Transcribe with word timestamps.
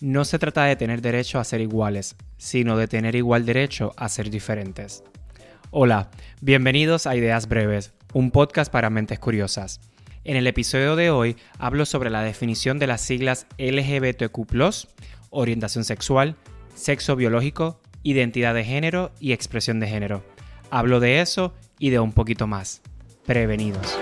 No 0.00 0.24
se 0.24 0.38
trata 0.38 0.64
de 0.64 0.76
tener 0.76 1.02
derecho 1.02 1.38
a 1.38 1.44
ser 1.44 1.60
iguales, 1.60 2.16
sino 2.38 2.78
de 2.78 2.88
tener 2.88 3.14
igual 3.16 3.44
derecho 3.44 3.92
a 3.98 4.08
ser 4.08 4.30
diferentes. 4.30 5.04
Hola, 5.70 6.10
bienvenidos 6.40 7.06
a 7.06 7.14
Ideas 7.16 7.48
Breves, 7.48 7.92
un 8.14 8.30
podcast 8.30 8.72
para 8.72 8.88
mentes 8.88 9.18
curiosas. 9.18 9.78
En 10.24 10.38
el 10.38 10.46
episodio 10.46 10.96
de 10.96 11.10
hoy 11.10 11.36
hablo 11.58 11.84
sobre 11.84 12.08
la 12.08 12.22
definición 12.22 12.78
de 12.78 12.86
las 12.86 13.02
siglas 13.02 13.46
LGBTQ, 13.58 14.40
orientación 15.28 15.84
sexual, 15.84 16.36
sexo 16.74 17.14
biológico, 17.14 17.78
identidad 18.02 18.54
de 18.54 18.64
género 18.64 19.12
y 19.20 19.32
expresión 19.32 19.80
de 19.80 19.88
género. 19.88 20.24
Hablo 20.70 21.00
de 21.00 21.20
eso 21.20 21.52
y 21.78 21.90
de 21.90 21.98
un 21.98 22.12
poquito 22.12 22.46
más. 22.46 22.80
Prevenidos. 23.26 23.98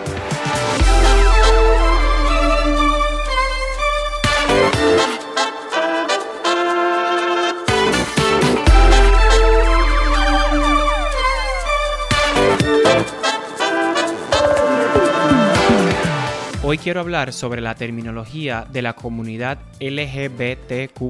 Hoy 16.71 16.77
quiero 16.77 17.01
hablar 17.01 17.33
sobre 17.33 17.63
la 17.63 17.75
terminología 17.77 18.67
de 18.71 18.83
la 18.83 18.93
comunidad 18.93 19.57
LGBTQ, 19.81 21.01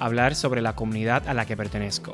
hablar 0.00 0.34
sobre 0.34 0.60
la 0.60 0.74
comunidad 0.74 1.28
a 1.28 1.34
la 1.34 1.46
que 1.46 1.56
pertenezco. 1.56 2.12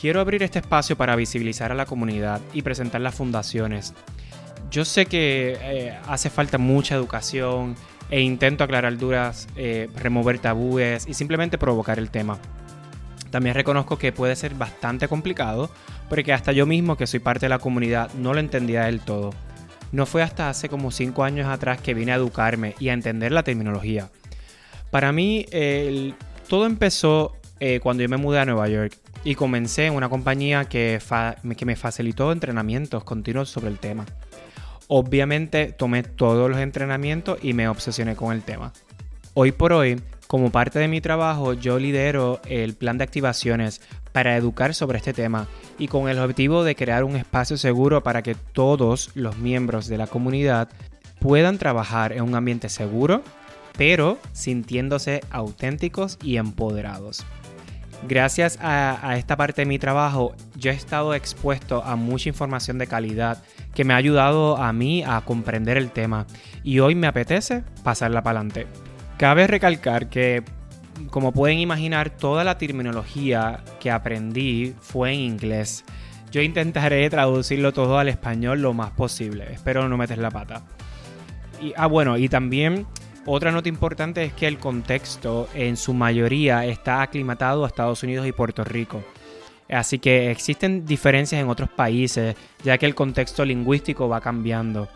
Quiero 0.00 0.20
abrir 0.20 0.44
este 0.44 0.60
espacio 0.60 0.94
para 0.96 1.16
visibilizar 1.16 1.72
a 1.72 1.74
la 1.74 1.86
comunidad 1.86 2.40
y 2.52 2.62
presentar 2.62 3.00
las 3.00 3.16
fundaciones. 3.16 3.92
Yo 4.70 4.84
sé 4.84 5.06
que 5.06 5.58
eh, 5.60 5.98
hace 6.06 6.30
falta 6.30 6.58
mucha 6.58 6.94
educación 6.94 7.74
e 8.08 8.20
intento 8.20 8.62
aclarar 8.62 8.96
dudas, 8.96 9.48
eh, 9.56 9.90
remover 9.96 10.38
tabúes 10.38 11.08
y 11.08 11.14
simplemente 11.14 11.58
provocar 11.58 11.98
el 11.98 12.10
tema. 12.10 12.38
También 13.32 13.56
reconozco 13.56 13.98
que 13.98 14.12
puede 14.12 14.36
ser 14.36 14.54
bastante 14.54 15.08
complicado 15.08 15.70
porque 16.08 16.32
hasta 16.32 16.52
yo 16.52 16.66
mismo 16.66 16.96
que 16.96 17.08
soy 17.08 17.18
parte 17.18 17.46
de 17.46 17.50
la 17.50 17.58
comunidad 17.58 18.12
no 18.14 18.32
lo 18.32 18.38
entendía 18.38 18.84
del 18.84 19.00
todo. 19.00 19.32
No 19.94 20.06
fue 20.06 20.24
hasta 20.24 20.48
hace 20.48 20.68
como 20.68 20.90
5 20.90 21.22
años 21.22 21.46
atrás 21.46 21.80
que 21.80 21.94
vine 21.94 22.10
a 22.10 22.16
educarme 22.16 22.74
y 22.80 22.88
a 22.88 22.94
entender 22.94 23.30
la 23.30 23.44
terminología. 23.44 24.10
Para 24.90 25.12
mí, 25.12 25.46
todo 26.48 26.66
empezó 26.66 27.36
eh, 27.60 27.78
cuando 27.80 28.02
yo 28.02 28.08
me 28.08 28.16
mudé 28.16 28.40
a 28.40 28.44
Nueva 28.44 28.66
York 28.66 28.98
y 29.22 29.36
comencé 29.36 29.86
en 29.86 29.94
una 29.94 30.08
compañía 30.08 30.64
que, 30.64 30.98
que 31.56 31.64
me 31.64 31.76
facilitó 31.76 32.32
entrenamientos 32.32 33.04
continuos 33.04 33.50
sobre 33.50 33.68
el 33.68 33.78
tema. 33.78 34.04
Obviamente 34.88 35.66
tomé 35.70 36.02
todos 36.02 36.50
los 36.50 36.58
entrenamientos 36.58 37.38
y 37.40 37.52
me 37.52 37.68
obsesioné 37.68 38.16
con 38.16 38.32
el 38.32 38.42
tema. 38.42 38.72
Hoy 39.34 39.52
por 39.52 39.72
hoy, 39.72 40.00
como 40.26 40.50
parte 40.50 40.80
de 40.80 40.88
mi 40.88 41.00
trabajo, 41.02 41.52
yo 41.52 41.78
lidero 41.78 42.40
el 42.48 42.74
plan 42.74 42.98
de 42.98 43.04
activaciones 43.04 43.80
para 44.14 44.36
educar 44.36 44.74
sobre 44.74 44.98
este 44.98 45.12
tema 45.12 45.48
y 45.76 45.88
con 45.88 46.08
el 46.08 46.20
objetivo 46.20 46.62
de 46.62 46.76
crear 46.76 47.02
un 47.02 47.16
espacio 47.16 47.56
seguro 47.56 48.04
para 48.04 48.22
que 48.22 48.36
todos 48.36 49.10
los 49.16 49.38
miembros 49.38 49.88
de 49.88 49.98
la 49.98 50.06
comunidad 50.06 50.68
puedan 51.18 51.58
trabajar 51.58 52.12
en 52.12 52.22
un 52.22 52.36
ambiente 52.36 52.68
seguro, 52.68 53.22
pero 53.76 54.18
sintiéndose 54.30 55.20
auténticos 55.32 56.16
y 56.22 56.36
empoderados. 56.36 57.26
Gracias 58.06 58.56
a, 58.62 59.16
esta 59.18 59.36
parte 59.36 59.62
de 59.62 59.66
mi 59.66 59.80
trabajo, 59.80 60.36
yo 60.56 60.70
he 60.70 60.74
estado 60.74 61.12
expuesto 61.14 61.82
a 61.82 61.96
mucha 61.96 62.28
información 62.28 62.78
de 62.78 62.86
calidad 62.86 63.42
que 63.74 63.82
me 63.82 63.94
ha 63.94 63.96
ayudado 63.96 64.58
a 64.58 64.72
mí 64.72 65.02
a 65.02 65.20
comprender 65.22 65.76
el 65.76 65.90
tema 65.90 66.28
y 66.62 66.78
hoy 66.78 66.94
me 66.94 67.08
apetece 67.08 67.64
pasarla 67.82 68.22
para 68.22 68.38
adelante. 68.38 68.68
Cabe 69.18 69.48
recalcar 69.48 70.08
que 70.08 70.44
como 71.10 71.32
pueden 71.32 71.58
imaginar, 71.58 72.10
toda 72.10 72.44
la 72.44 72.58
terminología 72.58 73.62
que 73.80 73.90
aprendí 73.90 74.74
fue 74.80 75.12
en 75.12 75.20
inglés. 75.20 75.84
Yo 76.30 76.42
intentaré 76.42 77.08
traducirlo 77.10 77.72
todo 77.72 77.98
al 77.98 78.08
español 78.08 78.60
lo 78.60 78.72
más 78.72 78.90
posible. 78.90 79.52
Espero 79.52 79.88
no 79.88 79.96
meter 79.96 80.18
la 80.18 80.30
pata. 80.30 80.62
Y, 81.60 81.72
ah, 81.76 81.86
bueno, 81.86 82.16
y 82.16 82.28
también 82.28 82.86
otra 83.26 83.52
nota 83.52 83.68
importante 83.68 84.24
es 84.24 84.32
que 84.32 84.46
el 84.46 84.58
contexto 84.58 85.48
en 85.54 85.76
su 85.76 85.94
mayoría 85.94 86.66
está 86.66 87.02
aclimatado 87.02 87.64
a 87.64 87.68
Estados 87.68 88.02
Unidos 88.02 88.26
y 88.26 88.32
Puerto 88.32 88.64
Rico. 88.64 89.02
Así 89.68 89.98
que 89.98 90.30
existen 90.30 90.84
diferencias 90.84 91.40
en 91.40 91.48
otros 91.48 91.70
países, 91.70 92.36
ya 92.62 92.76
que 92.76 92.86
el 92.86 92.94
contexto 92.94 93.44
lingüístico 93.44 94.08
va 94.08 94.20
cambiando. 94.20 94.88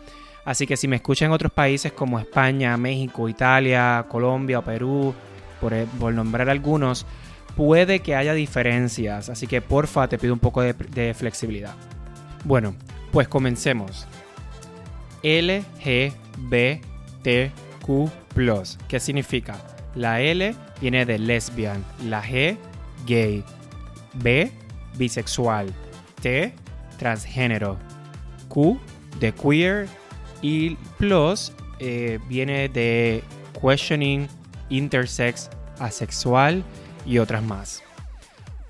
Así 0.45 0.67
que 0.67 0.77
si 0.77 0.87
me 0.87 0.97
escuchan 0.97 1.27
en 1.27 1.33
otros 1.33 1.51
países 1.51 1.91
como 1.91 2.19
España, 2.19 2.77
México, 2.77 3.27
Italia, 3.27 4.05
Colombia 4.07 4.59
o 4.59 4.63
Perú, 4.63 5.13
e, 5.73 5.85
por, 5.99 6.13
nombrar 6.13 6.49
algunos, 6.49 7.05
puede 7.55 7.99
que 7.99 8.15
haya 8.15 8.33
diferencias, 8.33 9.29
así 9.29 9.47
que 9.47 9.61
porfa 9.61 10.07
te 10.07 10.17
pido 10.17 10.33
un 10.33 10.39
poco 10.39 10.61
de, 10.61 10.73
de 10.73 11.13
flexibilidad. 11.13 11.75
Bueno, 12.45 12.75
pues 13.11 13.27
comencemos. 13.27 14.07
LGBTQ, 15.23 16.81
¿qué 18.87 18.99
significa? 18.99 19.57
La 19.95 20.21
L 20.21 20.55
viene 20.79 21.05
de 21.05 21.19
lesbian, 21.19 21.83
la 22.05 22.23
G, 22.23 22.57
gay, 23.05 23.43
B, 24.13 24.51
bisexual, 24.97 25.73
T, 26.21 26.53
transgénero, 26.97 27.77
Q, 28.47 28.79
de 29.19 29.33
queer 29.33 29.87
y 30.41 30.75
plus 30.97 31.51
eh, 31.79 32.19
viene 32.27 32.69
de 32.69 33.23
questioning, 33.59 34.27
intersex, 34.69 35.49
asexual 35.79 36.63
y 37.05 37.19
otras 37.19 37.43
más. 37.43 37.83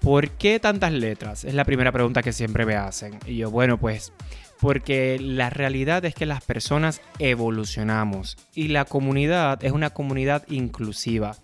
¿Por 0.02 0.32
qué 0.32 0.60
tantas 0.60 0.94
letras? 0.94 1.44
Es 1.44 1.54
la 1.54 1.66
primera 1.66 1.92
pregunta 1.92 2.24
que 2.24 2.32
siempre 2.32 2.66
me 2.66 2.76
hacen. 2.76 3.20
Y 3.26 3.38
yo, 3.38 3.52
bueno, 3.52 3.78
pues 3.78 4.14
porque 4.60 5.18
la 5.20 5.50
realidad 5.50 6.04
es 6.06 6.14
que 6.14 6.26
las 6.26 6.44
personas 6.44 7.02
evolucionamos 7.18 8.38
y 8.54 8.70
la 8.70 8.86
comunidad 8.86 9.64
es 9.64 9.72
una 9.72 9.90
comunidad 9.90 10.44
inclusiva. 10.50 11.36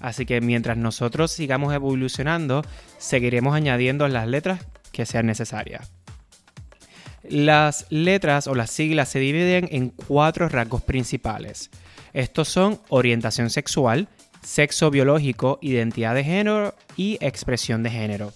Así 0.00 0.24
que 0.24 0.40
mientras 0.40 0.76
nosotros 0.76 1.30
sigamos 1.30 1.74
evolucionando, 1.74 2.64
seguiremos 2.98 3.54
añadiendo 3.54 4.06
las 4.08 4.26
letras 4.28 4.64
que 4.92 5.04
sean 5.04 5.26
necesarias. 5.26 5.92
Las 7.22 7.86
letras 7.90 8.46
o 8.46 8.54
las 8.54 8.70
siglas 8.70 9.08
se 9.08 9.18
dividen 9.18 9.68
en 9.70 9.90
cuatro 9.90 10.48
rasgos 10.48 10.82
principales. 10.82 11.70
Estos 12.12 12.48
son 12.48 12.80
orientación 12.88 13.50
sexual, 13.50 14.08
sexo 14.42 14.90
biológico, 14.90 15.58
identidad 15.62 16.14
de 16.14 16.24
género 16.24 16.74
y 16.96 17.18
expresión 17.20 17.82
de 17.82 17.90
género. 17.90 18.32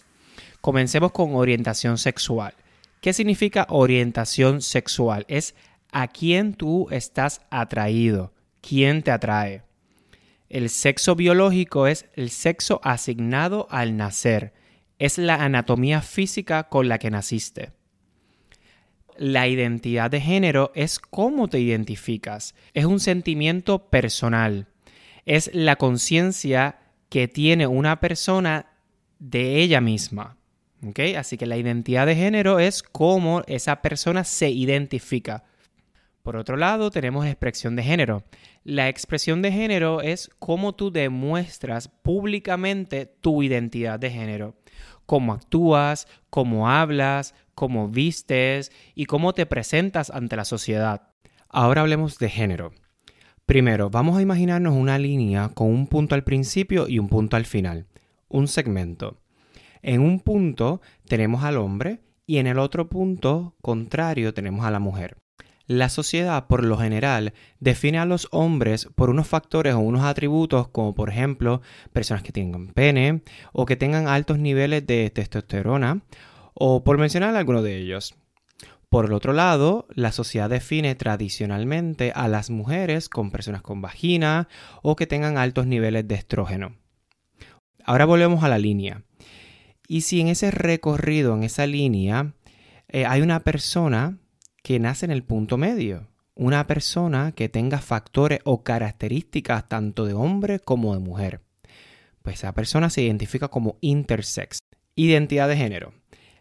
Comencemos 0.61 1.13
con 1.13 1.35
orientación 1.35 1.99
sexual. 1.99 2.55
¿Qué 3.01 3.13
significa 3.13 3.67
orientación 3.69 4.63
sexual? 4.63 5.27
Es 5.29 5.55
a 5.93 6.09
quién 6.09 6.55
tú 6.55 6.89
estás 6.91 7.43
atraído, 7.51 8.33
quién 8.61 9.03
te 9.03 9.11
atrae. 9.11 9.63
El 10.49 10.71
sexo 10.71 11.15
biológico 11.17 11.87
es 11.87 12.07
el 12.15 12.31
sexo 12.31 12.81
asignado 12.85 13.67
al 13.71 13.97
nacer, 13.97 14.55
es 14.99 15.19
la 15.19 15.35
anatomía 15.35 16.01
física 16.01 16.69
con 16.69 16.89
la 16.89 16.99
que 16.99 17.11
naciste. 17.11 17.73
La 19.17 19.47
identidad 19.47 20.11
de 20.11 20.21
género 20.21 20.73
es 20.75 20.99
cómo 20.99 21.49
te 21.49 21.61
identificas. 21.61 22.55
Es 22.73 22.85
un 22.85 23.01
sentimiento 23.01 23.91
personal. 23.91 24.67
Es 25.25 25.51
la 25.55 25.77
conciencia 25.77 26.79
que 27.09 27.29
tiene 27.29 27.67
una 27.67 28.01
persona 28.01 28.67
de 29.19 29.61
ella 29.61 29.81
misma. 29.81 30.37
Así 31.17 31.39
que 31.39 31.47
la 31.47 31.57
identidad 31.57 32.07
de 32.07 32.17
género 32.17 32.59
es 32.59 32.83
cómo 32.83 33.43
esa 33.47 33.81
persona 33.81 34.25
se 34.25 34.51
identifica. 34.51 35.45
Por 36.23 36.37
otro 36.37 36.57
lado, 36.57 36.91
tenemos 36.91 37.27
expresión 37.27 37.77
de 37.77 37.83
género. 37.83 38.25
La 38.65 38.89
expresión 38.89 39.43
de 39.43 39.53
género 39.53 40.01
es 40.01 40.31
cómo 40.39 40.75
tú 40.75 40.91
demuestras 40.91 41.89
públicamente 41.89 43.07
tu 43.21 43.43
identidad 43.43 43.99
de 43.99 44.11
género. 44.11 44.57
Cómo 45.07 45.35
actúas, 45.35 46.09
cómo 46.31 46.69
hablas, 46.69 47.35
cómo 47.55 47.89
vistes 47.89 48.73
y 48.95 49.07
cómo 49.07 49.33
te 49.33 49.47
presentas 49.47 50.11
ante 50.11 50.37
la 50.37 50.45
sociedad. 50.45 51.09
Ahora 51.49 51.83
hablemos 51.83 52.19
de 52.19 52.29
género. 52.29 52.73
Primero, 53.47 53.91
vamos 53.91 54.17
a 54.17 54.23
imaginarnos 54.23 54.75
una 54.75 54.99
línea 54.99 55.51
con 55.51 55.69
un 55.69 55.87
punto 55.87 56.15
al 56.15 56.25
principio 56.25 56.89
y 56.89 56.99
un 56.99 57.09
punto 57.09 57.37
al 57.37 57.45
final, 57.45 57.87
un 58.29 58.49
segmento. 58.49 59.21
En 59.83 60.01
un 60.01 60.21
punto 60.21 60.81
tenemos 61.07 61.45
al 61.45 61.59
hombre 61.59 62.01
y 62.27 62.39
en 62.39 62.47
el 62.47 62.59
otro 62.59 62.89
punto 62.89 63.55
contrario 63.61 64.33
tenemos 64.33 64.65
a 64.65 64.71
la 64.71 64.79
mujer. 64.79 65.19
La 65.67 65.89
sociedad, 65.89 66.47
por 66.47 66.63
lo 66.63 66.77
general, 66.77 67.33
define 67.59 67.99
a 67.99 68.05
los 68.05 68.29
hombres 68.33 68.89
por 68.95 69.09
unos 69.09 69.27
factores 69.27 69.75
o 69.75 69.79
unos 69.79 70.05
atributos 70.05 70.69
como 70.69 70.95
por 70.95 71.09
ejemplo 71.09 71.63
personas 71.93 72.23
que 72.23 72.33
tengan 72.33 72.69
pene 72.69 73.23
o 73.53 73.65
que 73.65 73.77
tengan 73.77 74.07
altos 74.07 74.39
niveles 74.39 74.87
de 74.87 75.09
testosterona 75.09 76.03
o 76.55 76.85
por 76.85 76.99
mencionar 76.99 77.37
alguno 77.37 77.63
de 77.63 77.77
ellos. 77.77 78.15
Por 78.89 79.07
el 79.07 79.13
otro 79.13 79.33
lado, 79.33 79.87
la 79.91 80.13
sociedad 80.13 80.49
define 80.49 80.95
tradicionalmente 80.95 82.13
a 82.15 82.29
las 82.29 82.51
mujeres 82.51 83.09
con 83.09 83.33
personas 83.33 83.61
con 83.61 83.81
vagina 83.81 84.49
o 84.83 84.95
que 84.95 85.07
tengan 85.07 85.37
altos 85.37 85.67
niveles 85.67 86.07
de 86.07 86.15
estrógeno. 86.15 86.77
Ahora 87.85 88.05
volvemos 88.05 88.45
a 88.45 88.49
la 88.49 88.59
línea. 88.59 89.03
Y 89.89 90.03
si 90.03 90.21
en 90.21 90.29
ese 90.29 90.51
recorrido, 90.51 91.35
en 91.35 91.43
esa 91.43 91.67
línea, 91.67 92.35
eh, 92.89 93.05
hay 93.05 93.21
una 93.21 93.41
persona 93.41 94.19
que 94.63 94.79
nace 94.79 95.05
en 95.05 95.11
el 95.11 95.25
punto 95.25 95.59
medio, 95.59 96.07
una 96.35 96.67
persona 96.67 97.33
que 97.33 97.49
tenga 97.49 97.79
factores 97.79 98.41
o 98.45 98.63
características 98.63 99.69
tanto 99.69 100.07
de 100.07 100.15
hombre 100.15 100.61
como 100.61 100.95
de 100.95 101.01
mujer, 101.01 101.41
pues 102.23 102.37
esa 102.37 102.55
persona 102.55 102.91
se 102.91 103.03
identifica 103.03 103.49
como 103.49 103.77
intersex. 103.81 104.59
Identidad 104.97 105.49
de 105.49 105.57
género. 105.57 105.93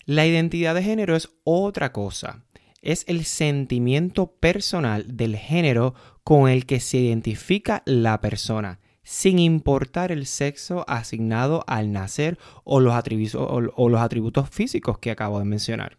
La 0.05 0.25
identidad 0.25 0.75
de 0.75 0.83
género 0.83 1.15
es 1.15 1.29
otra 1.45 1.93
cosa. 1.93 2.43
Es 2.81 3.05
el 3.07 3.23
sentimiento 3.23 4.35
personal 4.35 5.15
del 5.15 5.37
género 5.37 5.93
con 6.25 6.49
el 6.49 6.65
que 6.65 6.81
se 6.81 6.97
identifica 6.97 7.83
la 7.85 8.19
persona, 8.19 8.81
sin 9.03 9.39
importar 9.39 10.11
el 10.11 10.25
sexo 10.25 10.83
asignado 10.89 11.63
al 11.67 11.93
nacer 11.93 12.37
o 12.65 12.81
los, 12.81 12.93
atributos, 12.93 14.49
físicos 14.49 14.97
que 14.99 15.11
acabo 15.11 15.39
de 15.39 15.45
mencionar. 15.45 15.97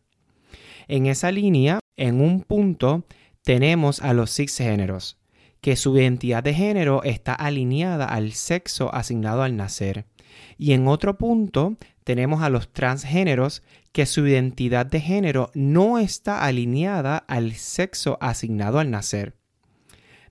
En 0.87 1.07
esa 1.07 1.33
línea, 1.33 1.81
en 1.97 2.21
un 2.21 2.43
punto, 2.43 3.07
tenemos 3.43 4.03
a 4.03 4.13
los 4.13 4.35
cisgéneros, 4.35 5.19
que 5.63 5.77
su 5.77 5.97
identidad 5.97 6.43
de 6.43 6.53
género 6.53 7.03
está 7.05 7.33
alineada 7.33 8.05
al 8.05 8.33
sexo 8.33 8.95
asignado 8.95 9.43
al 9.43 9.57
nacer. 9.57 10.05
Y 10.59 10.73
en 10.73 10.89
otro 10.89 11.17
punto 11.17 11.79
tenemos 12.05 12.43
a 12.43 12.51
los 12.51 12.71
transgéneros 12.71 13.63
que 13.95 14.07
su 14.07 14.27
identidad 14.27 14.87
de 14.87 15.01
género 15.01 15.53
no 15.55 16.01
está 16.01 16.45
alineada 16.45 17.17
al 17.17 17.53
sexo 17.53 18.19
asignado 18.21 18.81
al 18.81 18.91
nacer. 18.91 19.37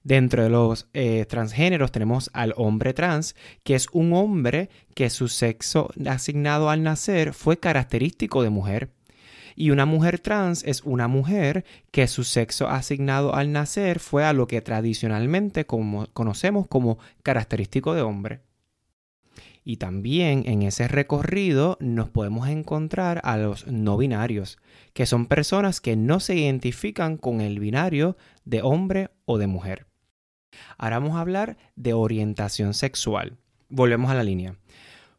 Dentro 0.04 0.44
de 0.44 0.50
los 0.50 0.89
eh, 0.94 1.25
transgéneros 1.30 1.94
tenemos 1.94 2.30
al 2.33 2.54
hombre 2.57 2.94
trans, 2.94 3.38
que 3.63 3.75
es 3.75 3.88
un 3.94 4.12
hombre 4.12 4.69
que 4.95 5.10
su 5.10 5.30
sexo 5.30 5.92
asignado 6.06 6.69
al 6.69 6.83
nacer 6.83 7.33
fue 7.33 7.57
característico 7.57 8.44
de 8.44 8.50
mujer. 8.50 8.89
Y 9.56 9.69
una 9.69 9.86
mujer 9.86 10.19
trans 10.19 10.65
es 10.65 10.81
una 10.83 11.07
mujer 11.07 11.63
que 11.92 12.07
su 12.07 12.25
sexo 12.25 12.68
asignado 12.68 13.33
al 13.33 13.54
nacer 13.54 14.01
fue 14.01 14.25
a 14.25 14.33
lo 14.33 14.45
que 14.45 14.60
tradicionalmente 14.60 15.65
conocemos 15.65 16.68
como 16.68 16.98
característico 17.24 17.94
de 17.94 18.01
hombre. 18.01 18.42
Y 19.63 19.77
también 19.77 20.44
en 20.45 20.62
ese 20.63 20.88
recorrido 20.88 21.77
nos 21.80 22.10
podemos 22.10 22.50
encontrar 22.50 23.21
a 23.24 23.38
los 23.38 23.65
no 23.68 23.98
binarios, 23.98 24.57
que 24.94 25.06
son 25.06 25.27
personas 25.27 25.80
que 25.80 25.95
no 25.95 26.19
se 26.19 26.36
identifican 26.36 27.18
con 27.18 27.39
el 27.42 27.60
binario 27.60 28.18
de 28.44 28.62
hombre 28.62 29.10
o 29.25 29.38
de 29.38 29.48
mujer. 29.48 29.88
Ahora 30.77 31.00
vamos 31.00 31.15
a 31.15 31.21
hablar 31.21 31.57
de 31.75 31.94
orientación 31.94 32.74
sexual. 32.74 33.38
Volvemos 33.69 34.12
a 34.12 34.15
la 34.15 34.24
línea. 34.24 34.56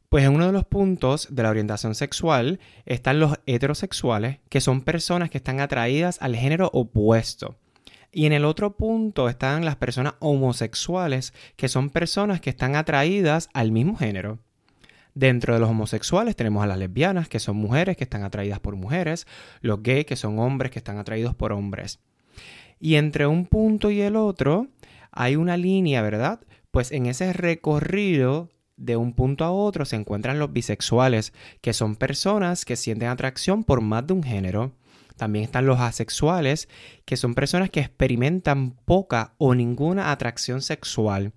Pues 0.09 0.25
en 0.25 0.35
uno 0.35 0.47
de 0.47 0.53
los 0.53 0.65
puntos 0.65 1.27
de 1.31 1.43
la 1.43 1.51
orientación 1.51 1.95
sexual 1.95 2.61
están 2.87 3.19
los 3.19 3.35
heterosexuales, 3.47 4.39
que 4.49 4.61
son 4.61 4.83
personas 4.83 5.31
que 5.31 5.39
están 5.39 5.61
atraídas 5.61 6.19
al 6.21 6.37
género 6.37 6.71
opuesto. 6.73 7.57
Y 8.17 8.27
en 8.27 8.33
el 8.33 8.45
otro 8.45 8.77
punto 8.77 9.29
están 9.29 9.65
las 9.65 9.75
personas 9.75 10.15
homosexuales, 10.21 11.35
que 11.57 11.69
son 11.69 11.91
personas 11.91 12.41
que 12.41 12.51
están 12.51 12.77
atraídas 12.77 13.49
al 13.53 13.73
mismo 13.73 13.97
género. 13.97 14.39
Dentro 15.15 15.53
de 15.53 15.59
los 15.59 15.69
homosexuales 15.69 16.37
tenemos 16.37 16.63
a 16.63 16.69
las 16.69 16.79
lesbianas, 16.79 17.29
que 17.29 17.41
son 17.41 17.57
mujeres 17.57 17.97
que 17.97 18.05
están 18.05 18.23
atraídas 18.23 18.61
por 18.61 18.77
mujeres, 18.77 19.27
los 19.63 19.83
gays, 19.83 20.07
que 20.07 20.15
son 20.15 20.39
hombres 20.39 20.71
que 20.71 20.79
están 20.79 20.99
atraídos 20.99 21.35
por 21.35 21.53
hombres. 21.53 21.99
Y 22.79 22.95
entre 22.95 23.27
un 23.27 23.47
punto 23.47 23.91
y 23.91 24.01
el 24.01 24.15
otro 24.15 24.69
hay 25.11 25.35
una 25.35 25.57
línea, 25.57 26.01
¿verdad? 26.01 26.41
Pues 26.71 26.93
en 26.93 27.07
ese 27.07 27.33
recorrido 27.33 28.49
de 28.77 28.97
un 28.97 29.13
punto 29.13 29.45
a 29.45 29.51
otro 29.51 29.85
se 29.85 29.97
encuentran 29.97 30.39
los 30.39 30.53
bisexuales, 30.53 31.33
que 31.61 31.73
son 31.73 31.97
personas 31.97 32.65
que 32.65 32.77
sienten 32.77 33.09
atracción 33.09 33.65
por 33.65 33.81
más 33.81 34.07
de 34.07 34.15
un 34.15 34.23
género. 34.23 34.73
También 35.17 35.45
están 35.45 35.67
los 35.67 35.81
asexuales, 35.81 36.69
que 37.05 37.17
son 37.17 37.35
personas 37.35 37.71
que 37.71 37.81
experimentan 37.81 38.73
poca 38.73 39.35
o 39.39 39.55
ninguna 39.55 40.11
atracción 40.11 40.61
sexual. 40.61 41.33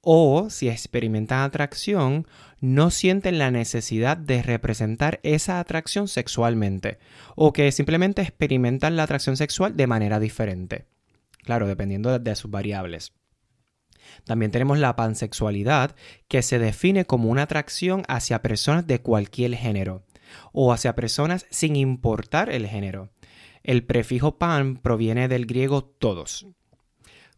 O 0.00 0.48
si 0.48 0.70
experimentan 0.70 1.42
atracción, 1.42 2.26
no 2.60 2.90
sienten 2.90 3.38
la 3.38 3.50
necesidad 3.50 4.16
de 4.16 4.42
representar 4.42 5.20
esa 5.22 5.60
atracción 5.60 6.08
sexualmente. 6.08 6.98
O 7.36 7.52
que 7.52 7.70
simplemente 7.72 8.22
experimentan 8.22 8.96
la 8.96 9.02
atracción 9.02 9.36
sexual 9.36 9.76
de 9.76 9.86
manera 9.86 10.18
diferente. 10.18 10.86
Claro, 11.42 11.66
dependiendo 11.66 12.18
de 12.18 12.36
sus 12.36 12.50
variables. 12.50 13.12
También 14.24 14.50
tenemos 14.50 14.78
la 14.78 14.96
pansexualidad, 14.96 15.94
que 16.28 16.40
se 16.40 16.58
define 16.58 17.04
como 17.04 17.28
una 17.28 17.42
atracción 17.42 18.02
hacia 18.08 18.42
personas 18.42 18.86
de 18.86 19.00
cualquier 19.02 19.54
género 19.54 20.04
o 20.52 20.72
hacia 20.72 20.94
personas 20.94 21.46
sin 21.50 21.76
importar 21.76 22.50
el 22.50 22.66
género. 22.66 23.10
El 23.62 23.84
prefijo 23.84 24.38
pan 24.38 24.76
proviene 24.76 25.28
del 25.28 25.46
griego 25.46 25.84
todos. 25.84 26.46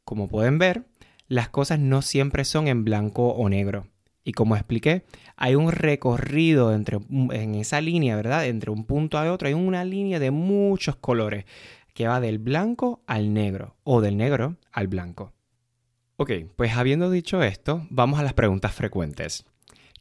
Como 0.05 0.29
pueden 0.29 0.59
ver, 0.59 0.85
las 1.29 1.49
cosas 1.49 1.79
no 1.79 2.03
siempre 2.03 2.45
son 2.45 2.69
en 2.69 2.85
blanco 2.85 3.29
o 3.29 3.49
negro. 3.49 3.89
Y 4.25 4.33
como 4.33 4.55
expliqué, 4.55 5.05
hay 5.37 5.57
un 5.57 5.73
recorrido 5.73 6.73
entre, 6.73 6.99
en 7.11 7.55
esa 7.57 7.81
línea, 7.81 8.15
¿verdad? 8.15 8.47
Entre 8.47 8.71
un 8.71 8.85
punto 8.85 9.19
a 9.19 9.33
otro, 9.33 9.49
hay 9.49 9.55
una 9.55 9.85
línea 9.85 10.21
de 10.21 10.31
muchos 10.31 10.97
colores 10.97 11.45
que 11.93 12.07
va 12.07 12.21
del 12.21 12.39
blanco 12.39 13.03
al 13.07 13.35
negro 13.35 13.77
o 13.83 14.01
del 14.01 14.17
negro 14.17 14.57
al 14.71 14.87
blanco. 14.89 15.33
Ok, 16.17 16.31
pues 16.57 16.73
habiendo 16.77 17.11
dicho 17.11 17.43
esto, 17.43 17.87
vamos 17.91 18.21
a 18.21 18.23
las 18.23 18.35
preguntas 18.35 18.73
frecuentes. 18.75 19.45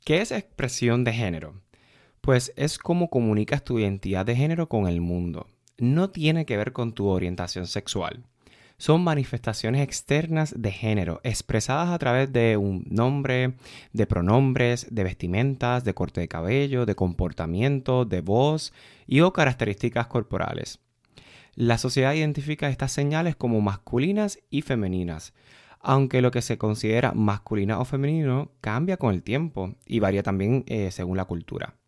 ¿Qué 0.05 0.21
es 0.21 0.31
expresión 0.31 1.03
de 1.03 1.13
género? 1.13 1.61
Pues 2.21 2.53
es 2.55 2.77
cómo 2.77 3.09
comunicas 3.09 3.63
tu 3.63 3.79
identidad 3.79 4.27
de 4.27 4.35
género 4.35 4.69
con 4.69 4.87
el 4.87 5.01
mundo. 5.01 5.47
No 5.79 6.11
tiene 6.11 6.45
que 6.45 6.55
ver 6.55 6.71
con 6.71 6.93
tu 6.93 7.07
orientación 7.07 7.65
sexual. 7.65 8.23
Son 8.77 9.03
manifestaciones 9.03 9.81
externas 9.81 10.53
de 10.55 10.71
género, 10.71 11.19
expresadas 11.23 11.89
a 11.89 11.97
través 11.97 12.31
de 12.31 12.57
un 12.57 12.85
nombre, 12.87 13.55
de 13.91 14.05
pronombres, 14.05 14.85
de 14.91 15.03
vestimentas, 15.03 15.83
de 15.83 15.95
corte 15.95 16.21
de 16.21 16.27
cabello, 16.27 16.85
de 16.85 16.93
comportamiento, 16.93 18.05
de 18.05 18.21
voz 18.21 18.71
y 19.07 19.21
o 19.21 19.33
características 19.33 20.05
corporales. 20.05 20.79
La 21.55 21.79
sociedad 21.79 22.13
identifica 22.13 22.69
estas 22.69 22.91
señales 22.91 23.35
como 23.35 23.61
masculinas 23.61 24.37
y 24.51 24.61
femeninas, 24.61 25.33
aunque 25.79 26.21
lo 26.21 26.29
que 26.29 26.43
se 26.43 26.59
considera 26.59 27.13
masculino 27.13 27.79
o 27.81 27.85
femenino 27.85 28.51
cambia 28.61 28.97
con 28.97 29.11
el 29.13 29.23
tiempo 29.23 29.73
y 29.87 29.99
varía 29.99 30.21
también 30.21 30.63
eh, 30.67 30.91
según 30.91 31.17
la 31.17 31.25
cultura. 31.25 31.80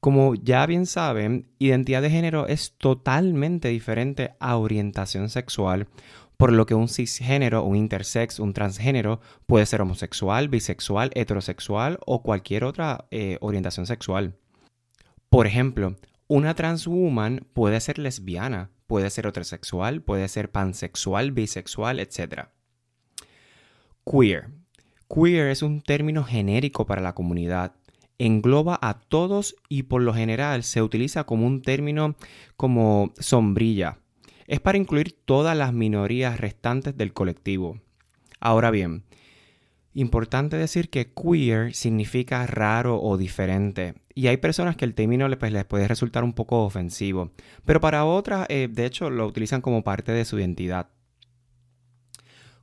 Como 0.00 0.34
ya 0.34 0.64
bien 0.66 0.86
saben, 0.86 1.48
identidad 1.58 2.02
de 2.02 2.10
género 2.10 2.46
es 2.46 2.74
totalmente 2.78 3.68
diferente 3.68 4.34
a 4.38 4.56
orientación 4.56 5.28
sexual, 5.28 5.88
por 6.36 6.52
lo 6.52 6.66
que 6.66 6.74
un 6.74 6.88
cisgénero, 6.88 7.64
un 7.64 7.74
intersex, 7.74 8.38
un 8.38 8.54
transgénero 8.54 9.20
puede 9.46 9.66
ser 9.66 9.82
homosexual, 9.82 10.48
bisexual, 10.48 11.10
heterosexual 11.14 11.98
o 12.06 12.22
cualquier 12.22 12.62
otra 12.62 13.06
eh, 13.10 13.38
orientación 13.40 13.86
sexual. 13.86 14.36
Por 15.30 15.48
ejemplo, 15.48 15.96
una 16.28 16.54
transwoman 16.54 17.46
puede 17.52 17.80
ser 17.80 17.98
lesbiana, 17.98 18.70
puede 18.86 19.10
ser 19.10 19.26
heterosexual, 19.26 20.00
puede 20.00 20.28
ser 20.28 20.52
pansexual, 20.52 21.32
bisexual, 21.32 21.98
etc. 21.98 22.50
Queer. 24.04 24.50
Queer 25.12 25.48
es 25.48 25.62
un 25.62 25.80
término 25.80 26.22
genérico 26.22 26.86
para 26.86 27.02
la 27.02 27.14
comunidad. 27.14 27.74
Engloba 28.18 28.78
a 28.82 28.98
todos 28.98 29.56
y 29.68 29.84
por 29.84 30.02
lo 30.02 30.12
general 30.12 30.64
se 30.64 30.82
utiliza 30.82 31.24
como 31.24 31.46
un 31.46 31.62
término 31.62 32.16
como 32.56 33.12
sombrilla. 33.18 33.98
Es 34.46 34.60
para 34.60 34.78
incluir 34.78 35.16
todas 35.24 35.56
las 35.56 35.72
minorías 35.72 36.40
restantes 36.40 36.96
del 36.96 37.12
colectivo. 37.12 37.80
Ahora 38.40 38.70
bien, 38.70 39.04
importante 39.94 40.56
decir 40.56 40.90
que 40.90 41.12
queer 41.12 41.74
significa 41.74 42.46
raro 42.46 43.00
o 43.00 43.16
diferente. 43.16 43.94
Y 44.14 44.26
hay 44.26 44.36
personas 44.38 44.76
que 44.76 44.84
el 44.84 44.94
término 44.94 45.28
pues, 45.38 45.52
les 45.52 45.64
puede 45.64 45.86
resultar 45.86 46.24
un 46.24 46.32
poco 46.32 46.64
ofensivo. 46.64 47.30
Pero 47.64 47.80
para 47.80 48.04
otras, 48.04 48.46
eh, 48.48 48.68
de 48.70 48.86
hecho, 48.86 49.10
lo 49.10 49.26
utilizan 49.26 49.60
como 49.60 49.84
parte 49.84 50.12
de 50.12 50.24
su 50.24 50.38
identidad. 50.38 50.88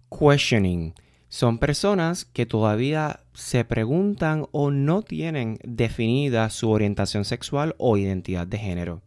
Questioning 0.09 0.93
son 1.36 1.58
personas 1.58 2.24
que 2.24 2.46
todavía 2.46 3.20
se 3.34 3.65
preguntan 3.65 4.48
o 4.54 4.72
no 4.72 5.01
tienen 5.01 5.60
definida 5.65 6.50
su 6.50 6.70
orientación 6.70 7.25
sexual 7.25 7.75
o 7.77 7.98
identidad 7.98 8.48
de 8.48 8.58
género. 8.58 9.01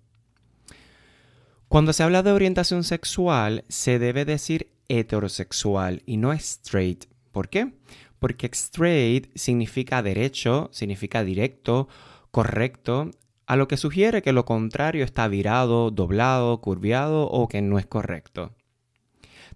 Cuando 1.68 1.94
se 1.94 2.02
habla 2.02 2.22
de 2.22 2.32
orientación 2.32 2.84
sexual, 2.84 3.64
se 3.70 3.98
debe 3.98 4.26
decir 4.26 4.74
heterosexual 4.88 6.02
y 6.04 6.18
no 6.18 6.34
straight. 6.34 7.06
¿Por 7.32 7.48
qué? 7.48 7.72
Porque 8.18 8.50
straight 8.52 9.34
significa 9.34 10.02
derecho, 10.02 10.68
significa 10.70 11.24
directo, 11.24 11.88
correcto, 12.30 13.10
a 13.46 13.56
lo 13.56 13.68
que 13.68 13.78
sugiere 13.78 14.20
que 14.20 14.34
lo 14.34 14.44
contrario 14.44 15.02
está 15.02 15.28
virado, 15.28 15.90
doblado, 15.90 16.60
curviado 16.60 17.26
o 17.26 17.48
que 17.48 17.62
no 17.62 17.78
es 17.78 17.86
correcto. 17.86 18.52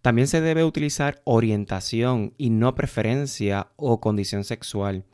También 0.03 0.27
se 0.27 0.41
debe 0.41 0.65
utilizar 0.65 1.23
orientación 1.23 2.35
y 2.37 2.51
no 2.51 2.75
preferencia 2.75 3.69
o 3.77 4.01
condición 4.01 4.43
sexual, 4.43 5.05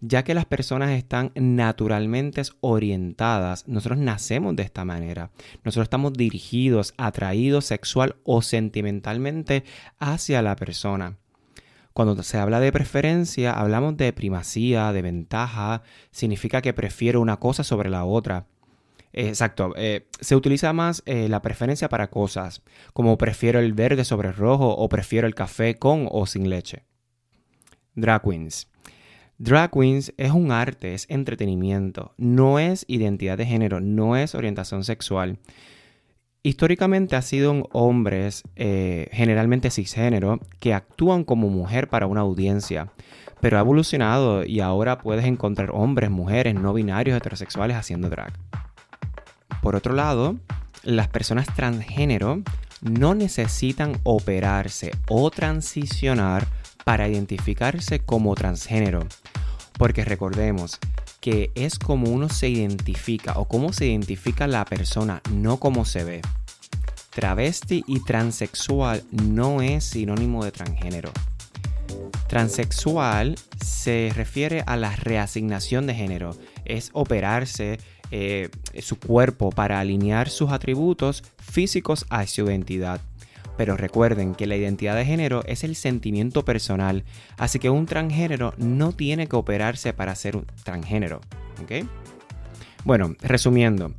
ya 0.00 0.22
que 0.22 0.34
las 0.34 0.44
personas 0.44 0.90
están 0.90 1.32
naturalmente 1.34 2.42
orientadas. 2.60 3.66
Nosotros 3.66 3.98
nacemos 3.98 4.54
de 4.54 4.62
esta 4.62 4.84
manera. 4.84 5.32
Nosotros 5.64 5.86
estamos 5.86 6.12
dirigidos, 6.12 6.94
atraídos 6.96 7.64
sexual 7.64 8.16
o 8.22 8.40
sentimentalmente 8.40 9.64
hacia 9.98 10.42
la 10.42 10.54
persona. 10.54 11.18
Cuando 11.92 12.22
se 12.22 12.38
habla 12.38 12.60
de 12.60 12.70
preferencia, 12.70 13.52
hablamos 13.52 13.96
de 13.96 14.12
primacía, 14.12 14.92
de 14.92 15.02
ventaja, 15.02 15.82
significa 16.12 16.62
que 16.62 16.72
prefiero 16.72 17.20
una 17.20 17.38
cosa 17.38 17.64
sobre 17.64 17.90
la 17.90 18.04
otra. 18.04 18.46
Exacto, 19.18 19.72
eh, 19.76 20.06
se 20.20 20.36
utiliza 20.36 20.74
más 20.74 21.02
eh, 21.06 21.30
la 21.30 21.40
preferencia 21.40 21.88
para 21.88 22.10
cosas, 22.10 22.60
como 22.92 23.16
prefiero 23.16 23.58
el 23.58 23.72
verde 23.72 24.04
sobre 24.04 24.28
el 24.28 24.34
rojo 24.34 24.68
o 24.68 24.88
prefiero 24.90 25.26
el 25.26 25.34
café 25.34 25.76
con 25.76 26.06
o 26.10 26.26
sin 26.26 26.50
leche. 26.50 26.84
Drag 27.94 28.20
Queens. 28.20 28.68
Drag 29.38 29.70
Queens 29.70 30.12
es 30.18 30.32
un 30.32 30.52
arte, 30.52 30.92
es 30.92 31.06
entretenimiento, 31.08 32.12
no 32.18 32.58
es 32.58 32.84
identidad 32.88 33.38
de 33.38 33.46
género, 33.46 33.80
no 33.80 34.18
es 34.18 34.34
orientación 34.34 34.84
sexual. 34.84 35.38
Históricamente 36.42 37.16
ha 37.16 37.22
sido 37.22 37.70
hombres, 37.72 38.42
eh, 38.54 39.08
generalmente 39.12 39.70
cisgénero, 39.70 40.40
que 40.60 40.74
actúan 40.74 41.24
como 41.24 41.48
mujer 41.48 41.88
para 41.88 42.06
una 42.06 42.20
audiencia, 42.20 42.92
pero 43.40 43.56
ha 43.56 43.60
evolucionado 43.60 44.44
y 44.44 44.60
ahora 44.60 44.98
puedes 44.98 45.24
encontrar 45.24 45.70
hombres, 45.72 46.10
mujeres, 46.10 46.54
no 46.54 46.74
binarios, 46.74 47.16
heterosexuales 47.16 47.78
haciendo 47.78 48.10
drag. 48.10 48.34
Por 49.66 49.74
otro 49.74 49.94
lado, 49.94 50.36
las 50.84 51.08
personas 51.08 51.48
transgénero 51.56 52.40
no 52.82 53.16
necesitan 53.16 53.98
operarse 54.04 54.92
o 55.08 55.28
transicionar 55.32 56.46
para 56.84 57.08
identificarse 57.08 57.98
como 57.98 58.36
transgénero, 58.36 59.08
porque 59.76 60.04
recordemos 60.04 60.78
que 61.20 61.50
es 61.56 61.80
como 61.80 62.12
uno 62.12 62.28
se 62.28 62.48
identifica 62.48 63.32
o 63.40 63.46
cómo 63.46 63.72
se 63.72 63.86
identifica 63.86 64.46
la 64.46 64.64
persona, 64.64 65.20
no 65.32 65.56
cómo 65.56 65.84
se 65.84 66.04
ve. 66.04 66.22
Travesti 67.10 67.82
y 67.88 68.04
transexual 68.04 69.02
no 69.10 69.62
es 69.62 69.82
sinónimo 69.82 70.44
de 70.44 70.52
transgénero. 70.52 71.10
Transexual 72.28 73.34
se 73.60 74.12
refiere 74.14 74.62
a 74.64 74.76
la 74.76 74.94
reasignación 74.94 75.88
de 75.88 75.94
género, 75.96 76.36
es 76.64 76.90
operarse 76.92 77.78
eh, 78.10 78.50
su 78.80 78.98
cuerpo 78.98 79.50
para 79.50 79.80
alinear 79.80 80.28
sus 80.28 80.50
atributos 80.52 81.24
físicos 81.38 82.06
a 82.10 82.26
su 82.26 82.46
identidad. 82.46 83.00
Pero 83.56 83.76
recuerden 83.76 84.34
que 84.34 84.46
la 84.46 84.56
identidad 84.56 84.96
de 84.96 85.04
género 85.04 85.42
es 85.46 85.64
el 85.64 85.76
sentimiento 85.76 86.44
personal, 86.44 87.04
así 87.38 87.58
que 87.58 87.70
un 87.70 87.86
transgénero 87.86 88.52
no 88.58 88.92
tiene 88.92 89.28
que 89.28 89.36
operarse 89.36 89.92
para 89.92 90.14
ser 90.14 90.36
un 90.36 90.46
transgénero. 90.62 91.20
Bueno, 92.84 93.14
resumiendo, 93.20 93.94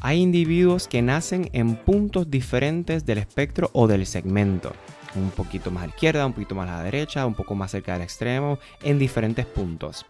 hay 0.00 0.20
individuos 0.20 0.88
que 0.88 1.02
nacen 1.02 1.48
en 1.52 1.76
puntos 1.76 2.30
diferentes 2.30 3.06
del 3.06 3.18
espectro 3.18 3.70
o 3.72 3.86
del 3.86 4.06
segmento. 4.06 4.72
Un 5.14 5.30
poquito 5.30 5.70
más 5.70 5.84
a 5.84 5.86
la 5.86 5.92
izquierda, 5.92 6.26
un 6.26 6.34
poquito 6.34 6.54
más 6.54 6.68
a 6.68 6.76
la 6.76 6.82
derecha, 6.82 7.24
un 7.24 7.34
poco 7.34 7.54
más 7.54 7.70
cerca 7.70 7.94
del 7.94 8.02
extremo, 8.02 8.58
en 8.82 8.98
diferentes 8.98 9.46
puntos. 9.46 10.04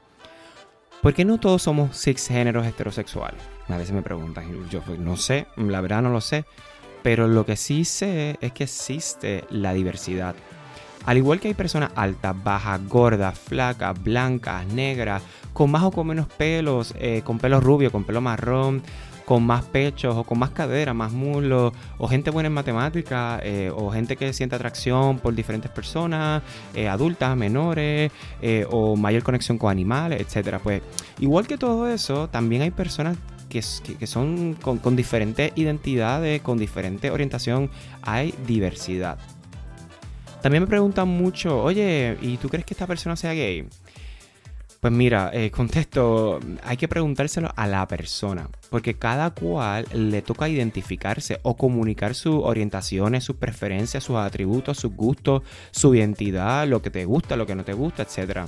¿Por 1.03 1.15
qué 1.15 1.25
no 1.25 1.39
todos 1.39 1.63
somos 1.63 1.97
cisgéneros 1.97 2.67
heterosexuales? 2.67 3.41
A 3.69 3.77
veces 3.77 3.95
me 3.95 4.03
preguntan, 4.03 4.69
yo 4.71 4.81
pues, 4.83 4.99
no 4.99 5.17
sé, 5.17 5.47
la 5.57 5.81
verdad 5.81 6.03
no 6.03 6.11
lo 6.11 6.21
sé, 6.21 6.45
pero 7.03 7.29
lo 7.29 7.47
que 7.47 7.57
sí 7.57 7.85
sé 7.85 8.39
es 8.41 8.53
que 8.53 8.65
existe 8.65 9.45
la 9.51 9.73
diversidad. 9.73 10.35
Al 11.05 11.19
igual 11.19 11.39
que 11.39 11.49
hay 11.49 11.55
personas 11.55 11.93
altas, 11.95 12.35
bajas, 12.43 12.81
gordas, 12.89 13.39
flacas, 13.39 14.03
blancas, 14.03 14.67
negras, 14.67 15.23
con 15.53 15.71
más 15.71 15.85
o 15.85 15.93
con 15.93 16.09
menos 16.09 16.27
pelos, 16.27 16.95
eh, 16.99 17.23
con 17.25 17.39
pelo 17.39 17.61
rubio, 17.61 17.93
con 17.93 18.03
pelo 18.03 18.21
marrón, 18.21 18.83
con 19.27 19.45
más 19.45 19.65
pechos 19.65 20.15
o 20.17 20.25
con 20.25 20.39
más 20.39 20.51
cadera, 20.51 20.95
más 20.95 21.13
muslos, 21.13 21.73
o 21.99 22.09
gente 22.09 22.31
buena 22.31 22.47
en 22.47 22.55
matemáticas, 22.55 23.41
eh, 23.43 23.71
o 23.75 23.91
gente 23.91 24.17
que 24.17 24.33
siente 24.33 24.55
atracción 24.55 25.19
por 25.19 25.35
diferentes 25.35 25.71
personas, 25.71 26.43
eh, 26.75 26.89
adultas, 26.89 27.37
menores, 27.37 28.13
eh, 28.41 28.65
o 28.71 28.97
mayor 28.97 29.25
conexión 29.25 29.59
con 29.59 29.71
animales, 29.71 30.21
etcétera. 30.21 30.61
Pues 30.61 30.81
igual 31.19 31.47
que 31.47 31.59
todo 31.59 31.89
eso, 31.89 32.29
también 32.29 32.63
hay 32.63 32.71
personas 32.71 33.19
que, 33.49 33.63
son 34.07 34.55
con, 34.55 34.79
con 34.79 34.95
diferentes 34.95 35.51
identidades, 35.57 36.41
con 36.41 36.57
diferente 36.57 37.11
orientación, 37.11 37.69
hay 38.03 38.33
diversidad. 38.47 39.19
También 40.41 40.63
me 40.63 40.69
preguntan 40.69 41.09
mucho, 41.09 41.61
oye, 41.61 42.17
¿y 42.21 42.37
tú 42.37 42.49
crees 42.49 42.65
que 42.65 42.75
esta 42.75 42.87
persona 42.87 43.17
sea 43.17 43.33
gay? 43.33 43.67
Pues 44.81 44.93
mira, 44.93 45.31
eh, 45.33 45.51
contesto, 45.51 46.39
hay 46.63 46.77
que 46.77 46.87
preguntárselo 46.87 47.51
a 47.57 47.67
la 47.67 47.89
persona, 47.89 48.49
porque 48.71 48.95
cada 48.95 49.31
cual 49.31 49.87
le 49.93 50.23
toca 50.23 50.49
identificarse 50.49 51.41
o 51.43 51.57
comunicar 51.57 52.15
sus 52.15 52.37
orientaciones, 52.43 53.25
sus 53.25 53.37
preferencias, 53.37 54.05
sus 54.05 54.17
atributos, 54.17 54.79
sus 54.79 54.93
gustos, 54.93 55.43
su 55.71 55.95
identidad, 55.95 56.69
lo 56.69 56.83
que 56.83 56.91
te 56.91 57.05
gusta, 57.05 57.37
lo 57.37 57.47
que 57.47 57.55
no 57.55 57.65
te 57.65 57.73
gusta, 57.73 58.03
etc. 58.03 58.41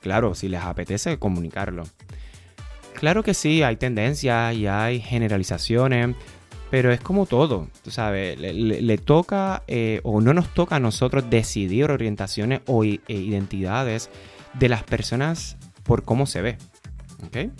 Claro, 0.00 0.34
si 0.34 0.48
les 0.48 0.62
apetece 0.62 1.18
comunicarlo. 1.18 1.84
Claro 2.94 3.22
que 3.22 3.34
sí, 3.34 3.62
hay 3.62 3.76
tendencias 3.76 4.54
y 4.54 4.66
hay 4.66 5.00
generalizaciones, 5.00 6.16
pero 6.70 6.90
es 6.92 7.00
como 7.00 7.26
todo, 7.26 7.68
tú 7.84 7.90
sabes, 7.90 8.38
le, 8.38 8.98
toca 8.98 9.62
eh, 9.68 10.00
o 10.02 10.20
no 10.20 10.34
nos 10.34 10.52
toca 10.52 10.76
a 10.76 10.80
nosotros 10.80 11.30
decidir 11.30 11.90
orientaciones 11.90 12.60
o 12.66 12.84
e 12.84 13.00
identidades 13.06 14.10
de 14.58 14.68
las 14.68 14.82
personas 14.82 15.56
por 15.84 16.04
cómo 16.04 16.26
se 16.26 16.42
ve. 16.42 16.58
¿Ok? 17.26 17.50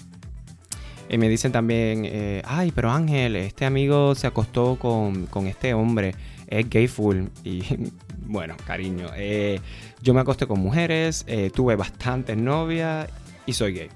Y 1.11 1.17
me 1.17 1.29
dicen 1.29 1.53
también, 1.53 2.03
eh, 2.05 2.43
ay, 2.45 2.71
pero 2.75 2.91
Ángel, 2.91 3.37
este 3.37 3.65
amigo 3.65 4.15
se 4.15 4.27
acostó 4.27 4.77
con, 4.79 5.29
este 5.47 5.73
hombre, 5.73 6.15
es 6.47 6.69
gay 6.69 6.87
full. 6.87 7.25
Y 7.45 7.63
bueno, 8.27 8.57
cariño, 8.67 9.09
eh, 9.17 9.61
yo 10.03 10.13
me 10.13 10.21
acosté 10.21 10.47
con 10.47 10.61
mujeres, 10.61 11.25
eh, 11.27 11.51
tuve 11.55 11.77
bastantes 11.77 12.37
novias 12.37 13.09
y 13.47 13.55
soy 13.55 13.73
gay. 13.73 13.89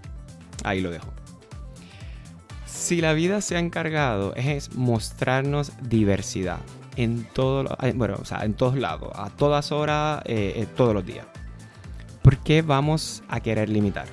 Ahí 0.64 0.80
lo 0.80 0.90
dejo. 0.90 1.12
Si 2.64 3.00
la 3.00 3.12
vida 3.12 3.42
se 3.42 3.56
ha 3.56 3.58
encargado 3.58 4.34
es 4.34 4.74
mostrarnos 4.74 5.72
diversidad 5.82 6.60
en 6.96 7.24
todo, 7.24 7.76
bueno, 7.94 8.16
o 8.20 8.24
sea, 8.24 8.44
en 8.44 8.54
todos 8.54 8.76
lados, 8.76 9.12
a 9.14 9.30
todas 9.30 9.70
horas, 9.70 10.22
todos 10.76 10.94
los 10.94 11.06
días. 11.06 11.26
¿Por 12.32 12.42
qué 12.42 12.62
vamos 12.62 13.22
a 13.28 13.40
querer 13.40 13.68
limitar? 13.68 14.06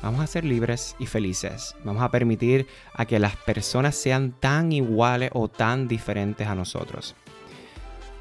Vamos 0.00 0.20
a 0.20 0.28
ser 0.28 0.44
libres 0.44 0.94
y 1.00 1.06
felices. 1.06 1.74
Vamos 1.82 2.00
a 2.00 2.08
permitir 2.12 2.68
a 2.94 3.04
que 3.04 3.18
las 3.18 3.34
personas 3.34 3.96
sean 3.96 4.30
tan 4.30 4.70
iguales 4.70 5.30
o 5.32 5.48
tan 5.48 5.88
diferentes 5.88 6.46
a 6.46 6.54
nosotros. 6.54 7.16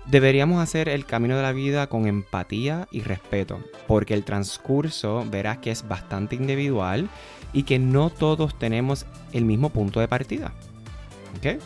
Deberíamos 0.07 0.59
hacer 0.59 0.89
el 0.89 1.05
camino 1.05 1.37
de 1.37 1.43
la 1.43 1.51
vida 1.51 1.85
con 1.85 2.07
empatía 2.07 2.87
y 2.89 3.01
respeto, 3.01 3.63
porque 3.85 4.15
el 4.15 4.23
transcurso 4.23 5.23
verás 5.29 5.59
que 5.59 5.69
es 5.69 5.87
bastante 5.87 6.35
individual 6.35 7.07
y 7.53 7.61
que 7.61 7.77
no 7.77 8.09
todos 8.09 8.57
tenemos 8.57 9.05
el 9.33 9.45
mismo 9.45 9.69
punto 9.69 9.99
de 9.99 10.07
partida. 10.07 10.51
¿Ok? 11.37 11.61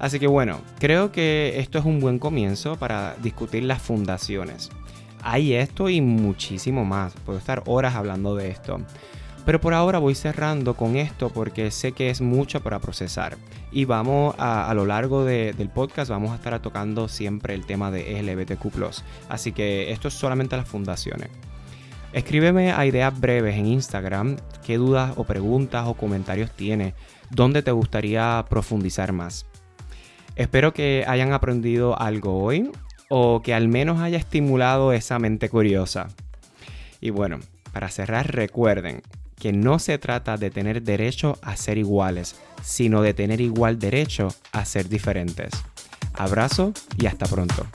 Así 0.00 0.18
que 0.18 0.26
bueno, 0.26 0.60
creo 0.80 1.12
que 1.12 1.60
esto 1.60 1.78
es 1.78 1.84
un 1.84 2.00
buen 2.00 2.18
comienzo 2.18 2.74
para 2.74 3.14
discutir 3.22 3.62
las 3.62 3.80
fundaciones 3.80 4.68
hay 5.26 5.54
esto 5.54 5.88
y 5.88 6.00
muchísimo 6.00 6.84
más. 6.84 7.12
Puedo 7.24 7.38
estar 7.38 7.64
horas 7.66 7.96
hablando 7.96 8.36
de 8.36 8.48
esto. 8.48 8.78
Pero 9.44 9.60
por 9.60 9.74
ahora 9.74 9.98
voy 9.98 10.14
cerrando 10.14 10.74
con 10.74 10.96
esto 10.96 11.30
porque 11.30 11.72
sé 11.72 11.92
que 11.92 12.10
es 12.10 12.20
mucho 12.20 12.62
para 12.62 12.78
procesar. 12.78 13.36
Y 13.72 13.86
vamos 13.86 14.36
a, 14.38 14.72
lo 14.74 14.86
largo 14.86 15.24
del 15.24 15.68
podcast, 15.68 16.10
vamos 16.10 16.30
a 16.30 16.36
estar 16.36 16.58
tocando 16.62 17.08
siempre 17.08 17.54
el 17.54 17.66
tema 17.66 17.90
de 17.90 18.22
LGBTQ. 18.22 18.66
Así 19.28 19.50
que 19.50 19.90
esto 19.90 20.08
es 20.08 20.14
solamente 20.14 20.56
las 20.56 20.68
fundaciones. 20.68 21.28
Escríbeme 22.12 22.72
a 22.72 22.86
ideas 22.86 23.18
breves 23.18 23.56
en 23.56 23.66
Instagram 23.66 24.36
qué 24.64 24.76
dudas 24.76 25.12
o 25.16 25.24
preguntas 25.24 25.86
o 25.88 25.94
comentarios 25.94 26.52
tienes, 26.52 26.94
dónde 27.30 27.62
te 27.62 27.72
gustaría 27.72 28.44
profundizar 28.48 29.12
más. 29.12 29.46
Espero 30.36 30.72
que 30.72 31.04
hayan 31.06 31.32
aprendido 31.32 32.00
algo 32.00 32.42
hoy 32.42 32.70
o 33.08 33.42
que 33.42 33.54
al 33.54 33.68
menos 33.68 34.00
haya 34.00 34.18
estimulado 34.18 34.92
esa 34.92 35.18
mente 35.18 35.48
curiosa. 35.48 36.08
Y 37.00 37.10
bueno, 37.10 37.38
para 37.72 37.88
cerrar 37.88 38.34
recuerden 38.34 39.02
que 39.36 39.52
no 39.52 39.78
se 39.78 39.98
trata 39.98 40.36
de 40.36 40.50
tener 40.50 40.82
derecho 40.82 41.38
a 41.42 41.56
ser 41.56 41.78
iguales, 41.78 42.36
sino 42.62 43.02
de 43.02 43.14
tener 43.14 43.40
igual 43.40 43.78
derecho 43.78 44.28
a 44.52 44.64
ser 44.64 44.88
diferentes. 44.88 45.50
Abrazo 46.14 46.72
y 46.98 47.06
hasta 47.06 47.26
pronto. 47.26 47.66